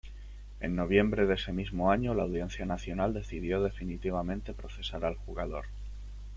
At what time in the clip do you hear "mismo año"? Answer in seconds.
1.53-2.15